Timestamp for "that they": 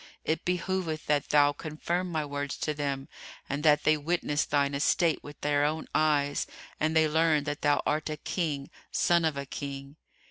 3.61-3.97